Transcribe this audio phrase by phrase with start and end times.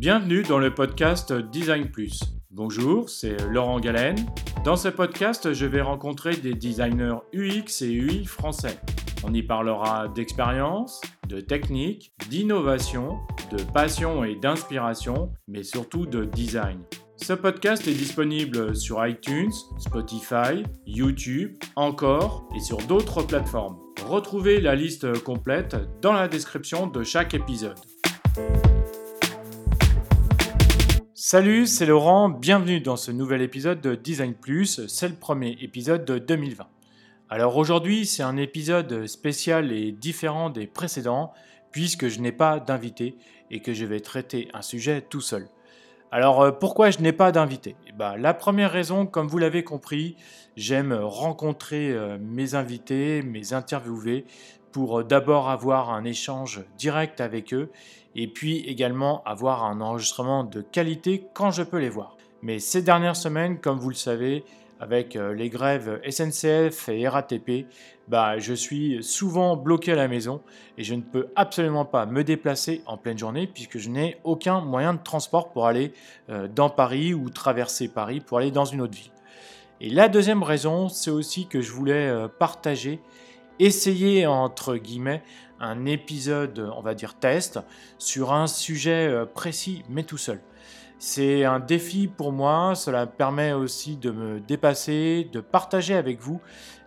[0.00, 2.20] Bienvenue dans le podcast Design Plus.
[2.50, 4.16] Bonjour, c'est Laurent Galen.
[4.64, 8.80] Dans ce podcast, je vais rencontrer des designers UX et UI français.
[9.24, 13.18] On y parlera d'expérience, de technique, d'innovation,
[13.52, 16.80] de passion et d'inspiration, mais surtout de design.
[17.16, 23.76] Ce podcast est disponible sur iTunes, Spotify, YouTube, encore et sur d'autres plateformes.
[24.06, 27.76] Retrouvez la liste complète dans la description de chaque épisode.
[31.22, 36.06] Salut, c'est Laurent, bienvenue dans ce nouvel épisode de Design Plus, c'est le premier épisode
[36.06, 36.66] de 2020.
[37.28, 41.34] Alors aujourd'hui c'est un épisode spécial et différent des précédents
[41.72, 43.18] puisque je n'ai pas d'invité
[43.50, 45.46] et que je vais traiter un sujet tout seul.
[46.10, 47.76] Alors euh, pourquoi je n'ai pas d'invité?
[47.98, 50.16] Ben, La première raison, comme vous l'avez compris,
[50.56, 54.24] j'aime rencontrer euh, mes invités, mes interviewés,
[54.72, 57.70] pour euh, d'abord avoir un échange direct avec eux
[58.14, 62.16] et puis également avoir un enregistrement de qualité quand je peux les voir.
[62.42, 64.44] Mais ces dernières semaines, comme vous le savez,
[64.80, 67.66] avec euh, les grèves SNCF et RATP,
[68.08, 70.40] bah, je suis souvent bloqué à la maison
[70.78, 74.62] et je ne peux absolument pas me déplacer en pleine journée puisque je n'ai aucun
[74.62, 75.92] moyen de transport pour aller
[76.30, 79.12] euh, dans Paris ou traverser Paris pour aller dans une autre ville.
[79.82, 83.00] Et la deuxième raison, c'est aussi que je voulais partager,
[83.60, 85.22] essayer entre guillemets,
[85.60, 87.60] un épisode, on va dire test,
[87.98, 90.40] sur un sujet précis mais tout seul.
[91.02, 96.42] C'est un défi pour moi, cela permet aussi de me dépasser, de partager avec vous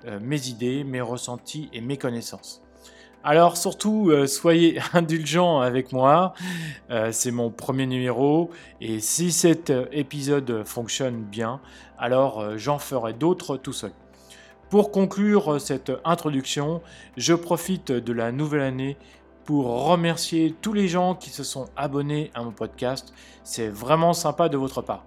[0.06, 2.62] euh, mes idées, mes ressentis et mes connaissances.
[3.24, 6.36] Alors surtout, euh, soyez indulgents avec moi,
[6.92, 8.52] euh, c'est mon premier numéro,
[8.82, 11.60] et si cet épisode fonctionne bien,
[11.98, 13.94] alors j'en ferai d'autres tout seul.
[14.74, 16.82] Pour conclure cette introduction,
[17.16, 18.98] je profite de la nouvelle année
[19.46, 23.14] pour remercier tous les gens qui se sont abonnés à mon podcast.
[23.44, 25.06] C'est vraiment sympa de votre part.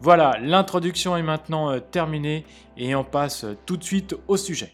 [0.00, 2.46] Voilà, l'introduction est maintenant euh, terminée
[2.78, 4.72] et on passe tout de suite au sujet.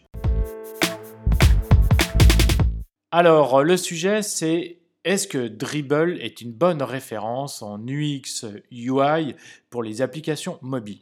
[3.10, 9.34] Alors, le sujet c'est est-ce que Dribble est une bonne référence en UX UI
[9.70, 11.00] pour les applications mobiles?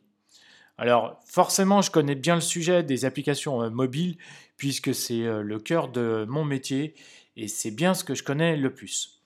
[0.78, 4.16] Alors, forcément, je connais bien le sujet des applications euh, mobiles
[4.56, 6.94] puisque c'est euh, le cœur de mon métier
[7.36, 9.22] et c'est bien ce que je connais le plus.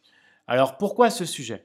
[0.47, 1.65] Alors pourquoi ce sujet?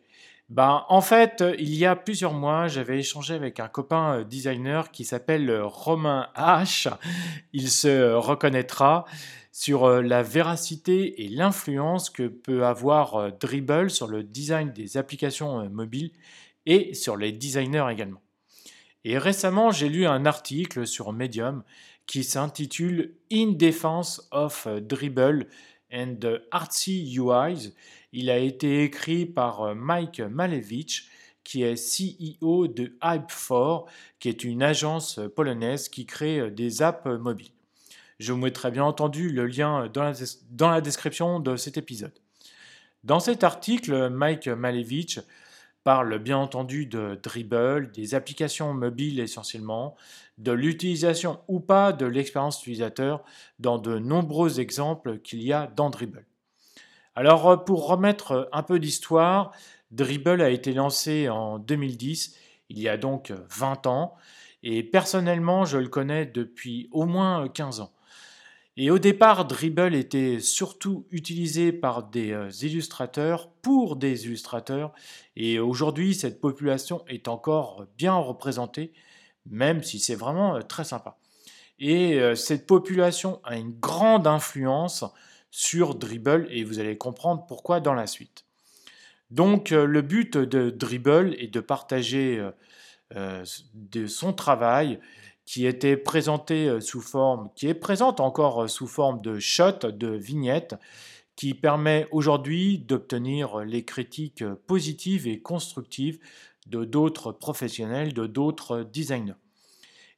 [0.49, 4.91] Ben, en fait, il y a plusieurs mois, j'avais échangé avec un copain euh, designer
[4.91, 6.89] qui s'appelle euh, Romain H.
[7.51, 9.03] Il se reconnaîtra
[9.51, 15.69] sur euh, la véracité et l'influence que peut avoir Dribble sur le design des applications
[15.69, 16.11] mobiles
[16.65, 18.21] et sur les designers également.
[19.09, 21.63] Et récemment, j'ai lu un article sur Medium
[22.07, 25.47] qui s'intitule In Defense of Dribble
[25.93, 26.19] and
[26.51, 27.73] Artsy UIs.
[28.11, 31.07] Il a été écrit par euh, Mike Malevich,
[31.45, 33.85] qui est CEO de Hype4,
[34.19, 37.53] qui est une agence polonaise qui crée euh, des apps mobiles.
[38.19, 42.19] Je vous mettrai bien entendu le lien dans la, description de cet épisode.
[43.05, 45.21] Dans cet article, Mike Malevich
[45.87, 49.95] parle bien entendu de Dribble, des applications mobiles essentiellement,
[50.37, 53.23] de l'utilisation ou pas de l'expérience utilisateur
[53.59, 56.25] dans de nombreux exemples qu'il y a dans Dribble.
[57.15, 59.53] Alors euh, pour remettre un peu d'histoire,
[59.91, 62.35] Dribble a été lancé en 2010,
[62.67, 64.15] il y a donc 20 ans,
[64.63, 67.93] et personnellement je le connais depuis au moins 15 ans.
[68.79, 74.93] Et au départ, Dribble était surtout utilisé par des euh, illustrateurs pour des illustrateurs.
[75.35, 78.93] Et aujourd'hui, cette population est encore bien représentée,
[79.49, 81.17] même si c'est vraiment euh, très sympa.
[81.79, 85.03] Et euh, cette population a une grande influence
[85.49, 88.45] sur Dribble et vous allez comprendre pourquoi dans la suite.
[89.31, 92.41] Donc le but de Dribble est de partager
[93.13, 94.99] de son travail
[95.47, 99.79] qui était présentée euh, sous forme, qui est présente encore euh, sous forme de shot,
[99.91, 100.75] de vignette,
[101.37, 106.19] qui permet aujourd'hui d'obtenir les critiques positives et constructives
[106.67, 109.37] de d'autres professionnels, de d'autres designers.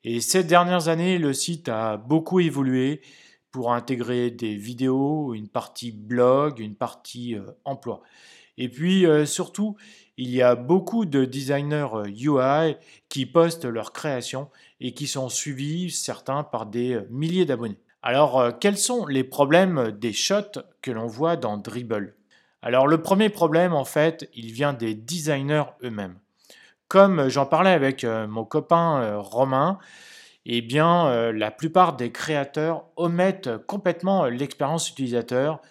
[0.04, 3.01] Et ces dernières années, le site a beaucoup évolué
[3.51, 8.01] pour intégrer des vidéos, une partie blog, une partie euh, emploi.
[8.57, 9.77] Et puis surtout,
[10.18, 12.75] il y a beaucoup de designers UI
[13.07, 14.50] qui postent leurs créations
[14.81, 17.80] et qui sont suivis, certains, par des euh, milliers d'abonnés.
[18.02, 22.16] Alors, euh, quels sont les problèmes des shots que l'on voit dans Dribble?
[22.62, 26.18] Alors, le premier problème, en fait, il vient des designers eux-mêmes.
[26.88, 29.80] Comme j'en parlais avec euh, mon copain Romain,
[30.46, 35.62] eh bien, la plupart des créateurs omettent complètement l'expérience utilisateur,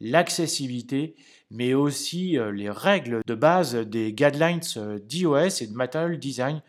[0.00, 1.16] l'accessibilité,
[1.50, 4.60] mais aussi les règles de base des guidelines
[5.02, 6.62] d'iOS et de Material Design,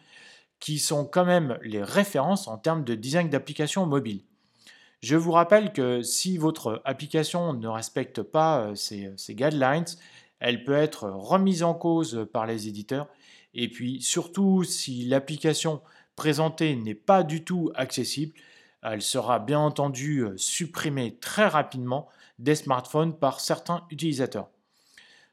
[0.59, 4.21] qui sont quand même les références en termes de design d'application mobile.
[5.01, 9.85] Je vous rappelle que si votre application ne respecte pas ces, ces guidelines,
[10.39, 13.07] elle peut être remise en cause par les éditeurs.
[13.53, 15.81] Et puis surtout, si l'application
[16.15, 18.33] présentée n'est pas du tout accessible,
[18.83, 22.07] elle sera bien entendu supprimée très rapidement
[22.39, 24.49] des smartphones par certains utilisateurs.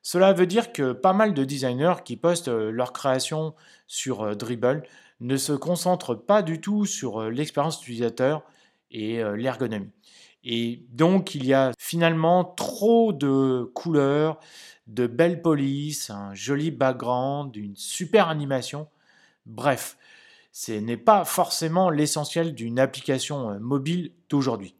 [0.03, 3.55] Cela veut dire que pas mal de designers qui postent leurs créations
[3.89, 4.85] sur Dribble
[5.21, 8.43] ne se concentrent pas du tout sur l'expérience utilisateur
[8.91, 9.91] et l'ergonomie.
[10.45, 14.39] Et donc il y a finalement trop de couleurs,
[14.87, 18.89] de belles polices, un joli background, une super animation.
[19.47, 19.97] Bref,
[20.53, 24.75] ce n'est pas forcément l'essentiel d'une application euh, mobile d'aujourd'hui.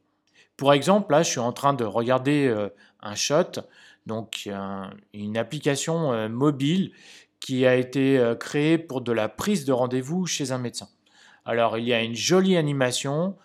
[0.57, 3.61] Pour exemple, là, je suis en train de regarder euh, un shot,
[4.07, 4.49] donc
[5.13, 6.93] une application euh, mobile
[7.41, 10.89] qui a été créée pour de la prise de rendez-vous chez un médecin.
[11.45, 13.37] Alors, il y a une jolie animation,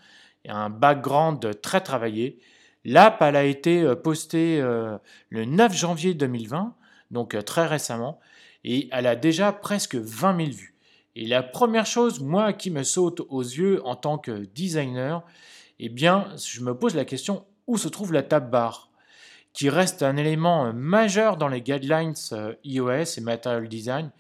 [0.48, 2.40] un background très travaillé,
[2.84, 4.98] L'app, elle a été euh, postée euh,
[5.30, 6.76] le 9 janvier 2020,
[7.12, 8.20] donc euh, très récemment,
[8.64, 10.76] et elle a déjà presque 20 000 vues.
[11.16, 15.24] Et la première chose, moi, qui me saute aux yeux en tant que designer,
[15.80, 18.91] eh bien, je me pose la question où se trouve la tab bar?
[19.54, 22.14] Qui reste un élément majeur dans les guidelines
[22.64, 24.12] iOS et Material Design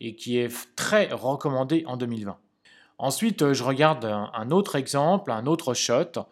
[0.00, 2.36] et qui est très recommandé en 2020.
[2.98, 6.26] Ensuite, je regarde un autre exemple, un autre shot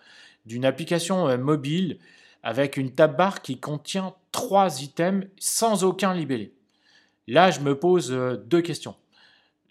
[0.48, 1.98] d'une application euh, mobile
[2.42, 6.52] avec une tab bar qui contient trois items sans aucun libellé.
[7.26, 8.96] Là, je me pose euh, deux questions.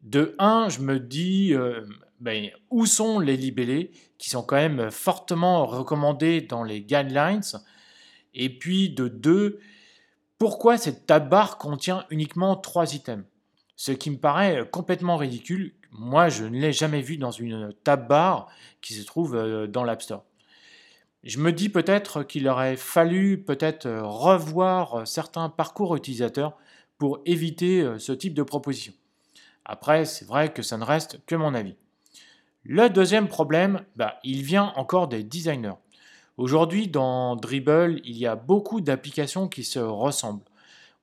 [0.04, 1.82] De un, je me dis euh,
[2.20, 7.42] ben, où sont les libellés qui sont quand même fortement recommandés dans les guidelines.
[8.38, 9.60] Et puis de deux,
[10.38, 13.26] pourquoi cette tab bar contient uniquement trois items?
[13.76, 15.74] Ce qui me paraît complètement ridicule.
[15.92, 18.48] Moi, je ne l'ai jamais vu dans une tab bar
[18.82, 20.24] qui se trouve dans l'App Store.
[21.24, 26.56] Je me dis peut-être qu'il aurait fallu peut-être euh, revoir euh, certains parcours utilisateurs
[26.98, 28.94] pour éviter euh, ce type de proposition.
[29.66, 31.76] Après, c'est vrai que ça ne reste que mon avis.
[32.64, 35.74] Le deuxième problème, bah, il vient encore des designers.
[36.38, 40.46] Aujourd'hui, dans Dribble, il y a beaucoup d'applications qui se ressemblent.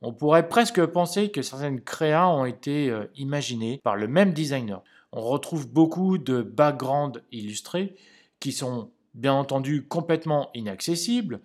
[0.01, 4.83] On pourrait presque penser que certaines créas ont été imaginées par le même designer.
[5.13, 7.97] On retrouve beaucoup de backgrounds illustrés
[8.39, 11.41] qui sont bien entendu complètement inaccessible.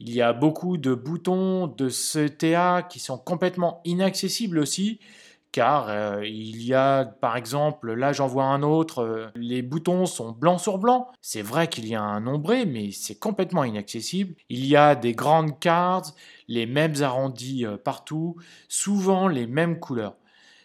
[0.00, 5.00] Il y a beaucoup de boutons de CTA qui sont complètement inaccessibles aussi,
[5.54, 10.04] car euh, il y a par exemple, là j'en vois un autre, euh, les boutons
[10.04, 11.12] sont blancs sur blanc.
[11.20, 14.34] C'est vrai qu'il y a un ombré, mais c'est complètement inaccessible.
[14.48, 16.10] Il y a des grandes cards,
[16.48, 18.34] les mêmes arrondis euh, partout,
[18.68, 20.16] souvent les mêmes couleurs.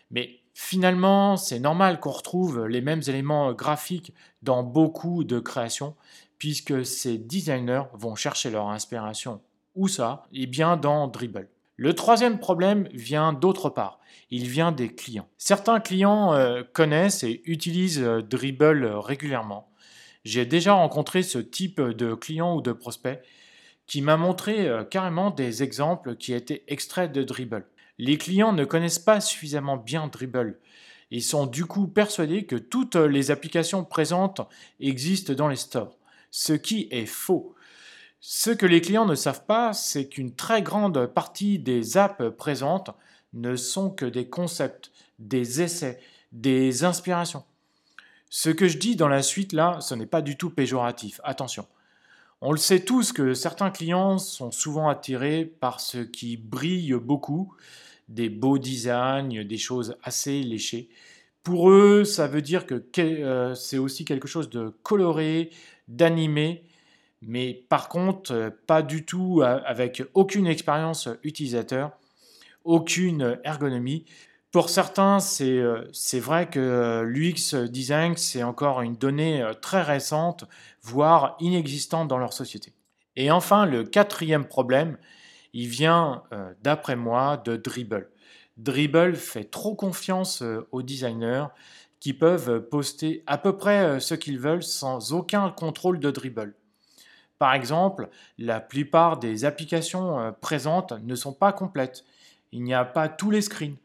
[0.10, 5.96] Mais finalement, c'est normal qu'on retrouve les mêmes éléments graphiques dans beaucoup de créations
[6.40, 9.40] puisque ces designers vont chercher leur inspiration.
[9.76, 10.24] Où ça?
[10.34, 11.48] Eh bien dans Dribble.
[11.82, 14.02] Le troisième problème vient d'autre part.
[14.32, 15.30] Il vient des clients.
[15.38, 19.72] Certains clients euh, connaissent et utilisent euh, Dribble régulièrement.
[20.26, 23.22] J'ai déjà rencontré ce type de client ou de prospect
[23.88, 27.66] qui m'a montré euh, carrément des exemples qui étaient extraits de Dribble.
[27.98, 30.60] Les clients ne connaissent pas suffisamment bien Dribble.
[31.12, 34.42] Ils sont du coup persuadés que toutes les applications présentes
[34.82, 35.96] existent dans les stores
[36.32, 37.56] ce qui est faux.
[38.22, 42.92] Ce que les clients ne savent pas, c'est qu'une très grande partie des apps présentes
[43.34, 46.00] ne sont que des concepts, des essais,
[46.34, 47.44] des inspirations.
[48.30, 51.66] Ce que je dis dans la suite là, ce n'est pas du tout péjoratif, attention.
[52.42, 57.54] On le sait tous que certains clients sont souvent attirés par ce qui brille beaucoup,
[58.08, 60.90] des beaux designs, des choses assez léchées.
[61.44, 65.52] Pour eux, ça veut dire que euh, c'est aussi quelque chose de coloré,
[65.88, 66.64] d'animer,
[67.22, 71.92] mais par contre, euh, pas du tout euh, avec aucune expérience utilisateur,
[72.64, 74.06] aucune ergonomie.
[74.52, 75.84] Pour certains, c'est euh,
[76.14, 80.46] vrai que l'UX design, c'est encore une donnée très récente,
[80.82, 82.74] voire inexistante dans leur société.
[83.16, 84.98] Et enfin, le quatrième problème,
[85.54, 86.24] il vient,
[86.64, 88.10] d'après moi, de Dribble.
[88.58, 91.48] Dribble fait trop confiance aux designers
[92.00, 96.56] qui peuvent poster à peu près ce qu'ils veulent sans aucun contrôle de dribble.
[97.40, 102.04] Par exemple, la plupart des applications euh, présentes ne sont pas complètes.
[102.52, 103.78] Il n'y a pas tous les screens.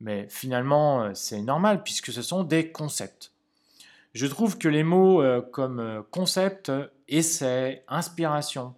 [0.00, 3.32] Mais finalement, euh, c'est normal puisque ce sont des concepts.
[4.14, 6.72] Je trouve que les mots comme concept,
[7.06, 8.74] essai, inspiration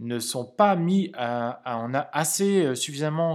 [0.00, 3.34] ne sont pas mis assez suffisamment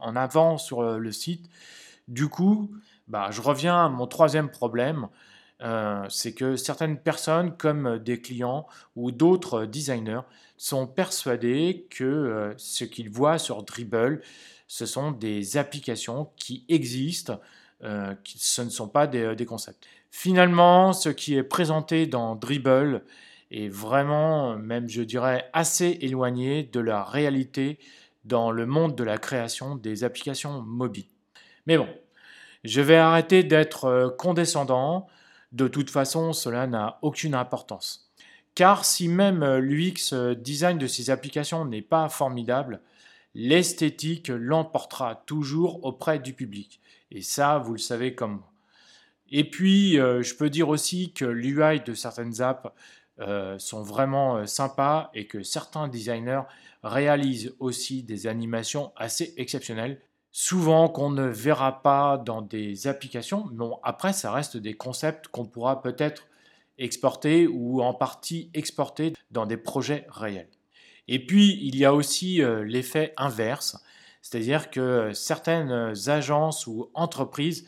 [0.00, 1.50] en avant sur le site.
[2.08, 2.70] Du coup,
[3.08, 5.08] bah, je reviens à mon troisième problème,
[6.08, 8.66] c'est que certaines personnes, comme des clients
[8.96, 10.20] ou d'autres designers,
[10.56, 14.20] sont persuadés que ce qu'ils voient sur Dribble,
[14.68, 17.40] ce sont des applications qui existent,
[17.80, 19.86] ce ne sont pas des, concepts.
[20.10, 23.02] Finalement, ce qui est présenté dans Dribble
[23.50, 27.78] est vraiment, même je dirais, assez éloigné de la réalité
[28.24, 31.06] dans le monde de la création des applications mobiles.
[31.66, 31.88] Mais bon,
[32.64, 35.06] je vais arrêter d'être euh, condescendant,
[35.54, 38.10] de toute façon cela n'a aucune importance.
[38.54, 42.80] Car si même euh, l'UX euh, design de ces applications n'est pas formidable,
[43.34, 46.80] l'esthétique l'emportera toujours auprès du public.
[47.10, 48.52] Et ça, vous le savez comme moi.
[49.30, 52.68] Et puis, euh, je peux dire aussi que l'UI de certaines apps
[53.58, 56.42] sont vraiment sympas et que certains designers
[56.82, 60.00] réalisent aussi des animations assez exceptionnelles,
[60.36, 63.46] souvent qu'on ne verra pas dans des applications.
[63.52, 66.26] Mais après, ça reste des concepts qu'on pourra peut-être
[66.76, 70.50] exporter ou en partie exporter dans des projets réels.
[71.06, 73.78] Et puis, il y a aussi l'effet inverse,
[74.22, 77.64] c'est-à-dire que certaines agences ou entreprises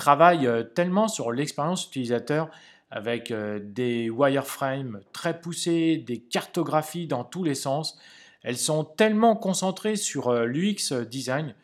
[0.00, 2.48] travaillent euh, tellement sur l'expérience utilisateur
[2.90, 7.98] avec euh, des wireframes très poussés, des cartographies dans tous les sens.
[8.42, 11.54] Elles sont tellement concentrées sur euh, l'UX design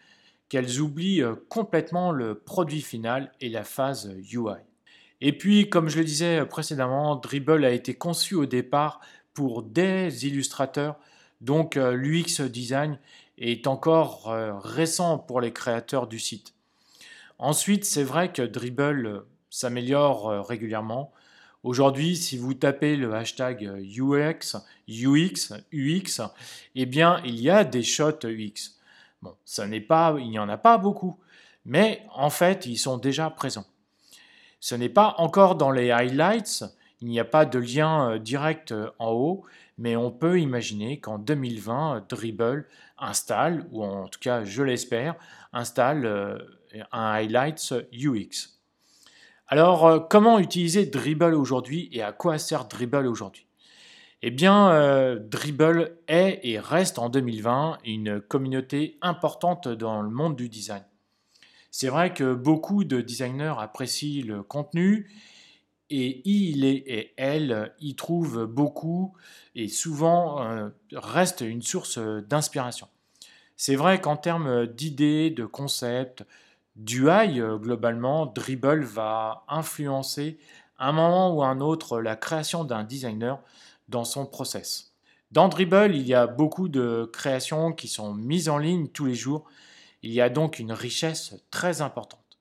[0.49, 4.57] qu'elles oublient complètement le produit final et la phase UI.
[5.21, 9.01] Et puis, comme je le disais précédemment, Dribble a été conçu au départ
[9.35, 10.97] pour des illustrateurs,
[11.41, 12.99] donc l'UX design
[13.39, 16.57] est encore récent pour les créateurs du site.
[17.39, 21.13] Ensuite, c'est vrai que Dribble euh, s'améliore euh, régulièrement.
[21.63, 24.57] Aujourd'hui, si vous tapez le hashtag UX,
[24.89, 26.23] UX, UX,
[26.77, 28.76] eh bien, il y a des shots UX.
[29.23, 31.19] Bon, ça n'est pas, il n'y en a pas beaucoup,
[31.65, 33.67] mais en fait, ils sont déjà présents.
[34.61, 36.65] Ce n'est pas encore dans les highlights,
[37.01, 39.45] il n'y a pas de lien euh, direct en haut,
[39.79, 42.67] mais on peut imaginer qu'en 2020, Dribble
[42.99, 45.17] installe, ou en tout cas je l'espère,
[45.53, 46.07] installe
[46.93, 48.57] un Highlights UX.
[49.49, 53.46] Alors, euh, comment utiliser Dribble aujourd'hui et à quoi sert Dribble aujourd'hui?
[54.23, 60.37] Eh bien, euh, Dribble est et reste en 2020 une communauté importante dans le monde
[60.37, 60.83] du design.
[61.71, 65.11] C'est vrai que beaucoup de designers apprécient le contenu
[65.91, 69.15] et il et elle y trouvent beaucoup
[69.55, 72.89] et souvent euh, reste une source d'inspiration.
[73.57, 76.25] C'est vrai qu'en termes d'idées, de concepts,
[76.77, 80.39] d'UI, euh, globalement, Dribble va influencer
[80.79, 83.43] à un moment ou un autre la création d'un designer
[83.89, 84.93] dans son process.
[85.33, 89.15] Dans Dribble, il y a beaucoup de créations qui sont mises en ligne tous les
[89.15, 89.45] jours.
[90.03, 92.39] Il y a donc une richesse très importante.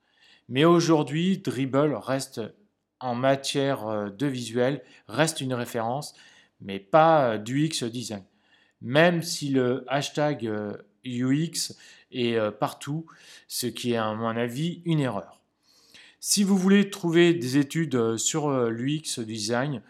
[0.48, 2.40] Mais aujourd'hui, Dribble reste
[3.00, 6.14] en matière euh, de visuel, reste une référence,
[6.60, 8.24] mais pas euh, du design.
[8.80, 10.48] Même si le hashtag
[11.04, 11.74] UX
[12.14, 13.06] euh, partout,
[13.48, 15.40] ce qui est à mon avis une erreur.
[16.20, 19.82] Si vous voulez trouver des études sur l'UX design,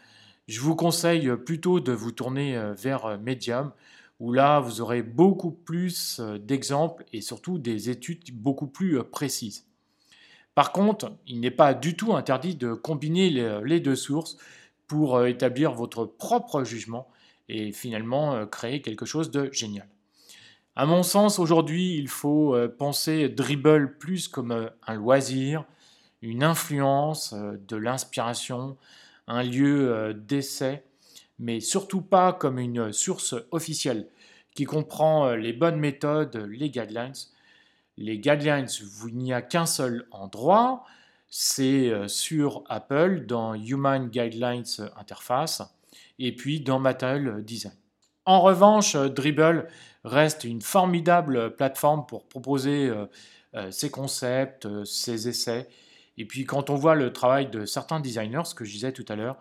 [0.47, 3.73] je vous conseille plutôt de vous tourner vers Medium,
[4.21, 9.67] où là vous aurez beaucoup plus d'exemples et surtout des études beaucoup plus précises.
[10.55, 13.31] Par contre, il n'est pas du tout interdit de combiner
[13.65, 14.37] les deux sources
[14.87, 17.09] pour établir votre propre jugement
[17.49, 19.89] et finalement créer quelque chose de génial.
[20.79, 25.65] À mon sens, aujourd'hui, il faut euh, penser dribble plus comme euh, un loisir,
[26.21, 28.77] une influence, euh, de l'inspiration,
[29.27, 30.85] un lieu d'essai,
[31.39, 34.09] mais surtout pas comme une source officielle
[34.55, 37.13] qui comprend les bonnes méthodes, les guidelines.
[37.99, 38.69] Les guidelines,
[39.07, 40.85] il n'y a qu'un seul endroit,
[41.29, 44.65] c'est sur Apple dans Human Guidelines
[44.97, 45.63] Interface
[46.19, 47.75] et puis dans Material Design.
[48.27, 49.69] En revanche, Dribble
[50.05, 53.07] reste une formidable plateforme pour proposer euh,
[53.55, 55.69] euh, ses concepts, euh, ses essais.
[56.19, 59.05] Et puis quand on voit le travail de certains designers, ce que je disais tout
[59.09, 59.37] à l'heure,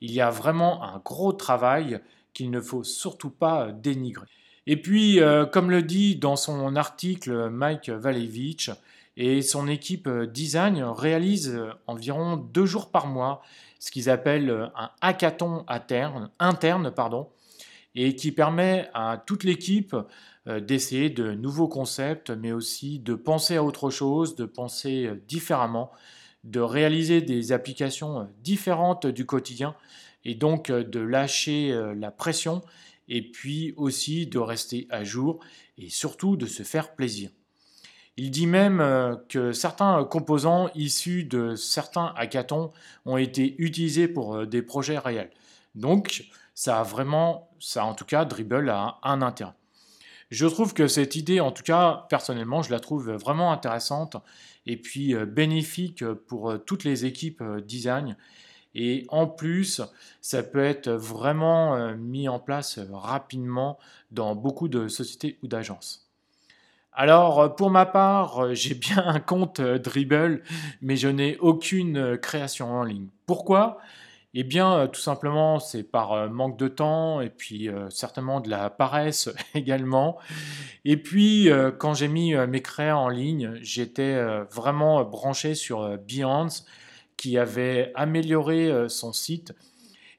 [0.00, 2.00] il y a vraiment un gros travail
[2.34, 4.26] qu'il ne faut surtout pas dénigrer.
[4.66, 5.20] Et puis,
[5.52, 8.70] comme le dit dans son article Mike Valevich,
[9.16, 13.42] et son équipe design réalise environ deux jours par mois
[13.82, 17.28] ce qu'ils appellent un hackathon interne, interne pardon,
[17.96, 20.04] et qui permet à toute l'équipe euh,
[20.46, 25.90] d'essayer de nouveaux concepts, mais aussi de penser à autre chose, de penser euh, différemment,
[26.44, 29.74] de réaliser des applications euh, différentes du quotidien
[30.24, 32.62] et donc de lâcher la pression
[33.08, 35.40] et puis aussi de rester à jour
[35.78, 37.30] et surtout de se faire plaisir.
[38.16, 42.70] Il dit même euh, que certains composants issus de certains hackathons
[43.06, 45.30] ont été utilisés pour euh, des projets réels.
[45.74, 49.54] Donc, ça a vraiment, ça en tout cas, Dribble a un intérêt.
[50.32, 54.16] Je trouve que cette idée, en tout cas, personnellement, je la trouve vraiment intéressante
[54.66, 58.16] et puis euh, bénéfique pour toutes les équipes design.
[58.74, 59.82] Et en plus,
[60.20, 63.78] ça peut être vraiment mis en place rapidement
[64.10, 66.02] dans beaucoup de sociétés ou d'agences.
[66.94, 70.42] Alors, euh, pour ma part, euh, j'ai bien un compte euh, Dribble,
[70.82, 73.08] mais je n'ai aucune création en ligne.
[73.26, 73.78] Pourquoi?
[74.34, 79.28] Eh bien, tout simplement, c'est par manque de temps et puis certainement de la paresse
[79.54, 80.18] également.
[80.84, 84.18] Et puis, quand j'ai mis mes créas en ligne, j'étais
[84.50, 86.64] vraiment branché sur Behance
[87.18, 89.52] qui avait amélioré son site.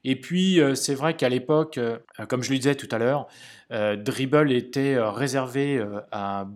[0.04, 1.80] Et puis, c'est vrai qu'à l'époque,
[2.28, 3.26] comme je le disais tout à l'heure,
[3.70, 6.46] Dribble était réservé à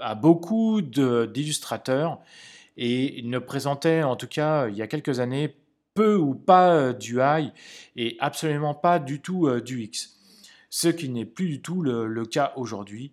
[0.00, 2.18] à beaucoup d'illustrateurs
[2.76, 5.56] et ne présentait, en tout cas il y a quelques années,
[6.06, 7.52] ou pas euh, du high
[7.96, 10.16] et absolument pas du tout euh, du X.
[10.70, 13.12] Ce qui n'est plus du tout le, cas aujourd'hui,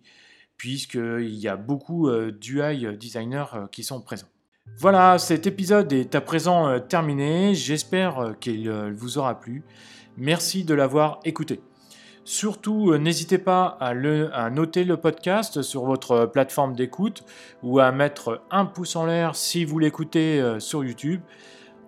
[0.56, 4.28] puisqu'il y a beaucoup euh, du high designers qui sont présents.
[4.78, 7.54] Voilà, cet épisode est à présent terminé.
[7.54, 9.62] J'espère qu'il vous aura plu.
[10.16, 11.60] Merci de l'avoir écouté.
[12.24, 17.22] Surtout, n'hésitez pas à, noter le podcast sur votre plateforme d'écoute
[17.62, 21.20] ou à mettre un pouce en l'air si vous l'écoutez sur YouTube.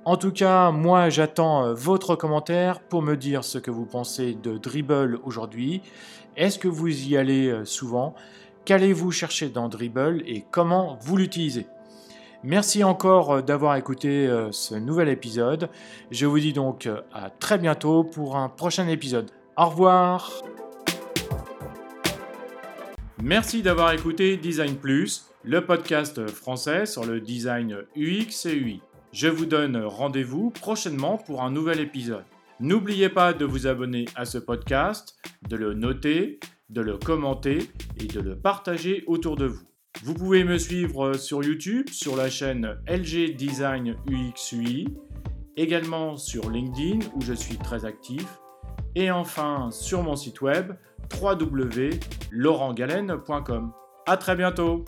[0.09, 4.33] En tout cas, moi j'attends euh, votre commentaire pour me dire ce que vous pensez
[4.33, 5.83] de Dribble aujourd'hui.
[6.35, 8.15] Est-ce que vous y allez souvent?
[8.65, 11.67] Qu'allez-vous chercher dans Dribble et comment vous l'utilisez?
[12.43, 15.69] Merci encore d'avoir écouté ce nouvel épisode.
[16.11, 19.31] Je vous dis donc à très bientôt pour un prochain épisode.
[19.59, 20.33] Au revoir
[23.23, 28.81] Merci d'avoir écouté Design Plus, le podcast français sur le design UX et UI.
[29.21, 32.23] Je vous donne rendez-vous prochainement pour un nouvel épisode.
[32.61, 35.17] N'oubliez pas de vous abonner à ce podcast,
[35.49, 36.39] de le noter,
[36.71, 39.67] de le commenter et de le partager autour de vous.
[40.05, 44.87] Vous pouvez me suivre sur YouTube sur la chaîne LG Design UX UI,
[45.57, 48.25] également sur LinkedIn où je suis très actif
[48.95, 50.75] et enfin sur mon site web
[51.21, 53.73] www.laurentgalen.com.
[54.07, 54.85] À très bientôt